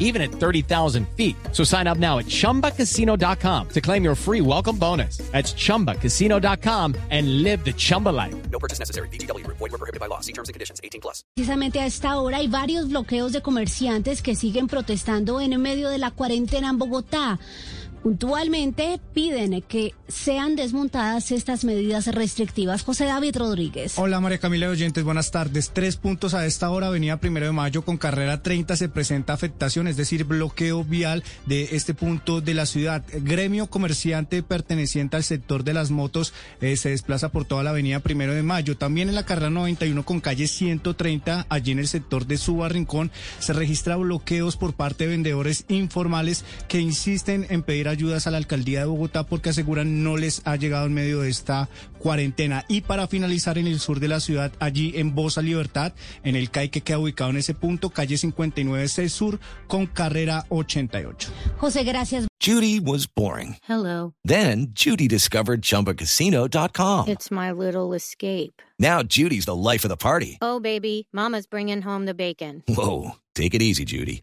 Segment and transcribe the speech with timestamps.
[0.00, 1.36] even at 30,000 feet.
[1.52, 5.18] So sign up now at chumbacasino.com to claim your free welcome bonus.
[5.30, 8.34] That's chumbacasino.com and live the Chumba life.
[8.50, 9.08] No purchase necessary.
[9.08, 9.46] BGW.
[9.46, 10.20] Void were prohibited by law.
[10.20, 10.80] See terms and conditions.
[10.82, 11.22] 18 plus.
[11.36, 15.98] Precisamente a esta hora hay varios bloqueos de comerciantes que siguen protestando en medio de
[15.98, 17.38] la cuarentena en Bogotá.
[18.02, 22.82] Puntualmente piden que sean desmontadas estas medidas restrictivas.
[22.82, 23.98] José David Rodríguez.
[23.98, 25.70] Hola María Camila de Oyentes, buenas tardes.
[25.74, 29.86] Tres puntos a esta hora, avenida Primero de Mayo con carrera 30 se presenta afectación,
[29.86, 33.04] es decir, bloqueo vial de este punto de la ciudad.
[33.12, 36.32] Gremio comerciante perteneciente al sector de las motos
[36.62, 38.78] eh, se desplaza por toda la avenida Primero de Mayo.
[38.78, 43.10] También en la carrera 91 con calle 130, allí en el sector de Suba Rincón,
[43.40, 48.38] se registra bloqueos por parte de vendedores informales que insisten en pedir ayudas a la
[48.38, 52.64] alcaldía de Bogotá porque aseguran no les ha llegado en medio de esta cuarentena.
[52.68, 55.92] Y para finalizar en el sur de la ciudad, allí en Bosa Libertad,
[56.24, 60.46] en el CAI que queda ubicado en ese punto, calle 59 C Sur con carrera
[60.48, 61.28] 88.
[61.58, 62.26] José, gracias.
[62.42, 63.56] Judy was boring.
[63.68, 64.14] Hello.
[64.24, 67.08] Then Judy discovered ChumbaCasino.com.
[67.08, 68.62] It's my little escape.
[68.78, 70.38] Now Judy's the life of the party.
[70.40, 72.62] Oh, baby, Mama's bringing home the bacon.
[72.66, 74.22] Whoa, take it easy, Judy.